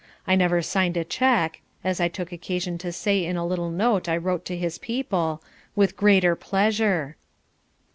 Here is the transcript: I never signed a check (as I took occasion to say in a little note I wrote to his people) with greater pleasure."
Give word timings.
I 0.25 0.33
never 0.33 0.63
signed 0.63 0.97
a 0.97 1.03
check 1.03 1.61
(as 1.83 2.01
I 2.01 2.07
took 2.07 2.31
occasion 2.31 2.79
to 2.79 2.91
say 2.91 3.23
in 3.23 3.37
a 3.37 3.45
little 3.45 3.69
note 3.69 4.09
I 4.09 4.17
wrote 4.17 4.45
to 4.45 4.57
his 4.57 4.79
people) 4.79 5.43
with 5.75 5.95
greater 5.95 6.35
pleasure." 6.35 7.17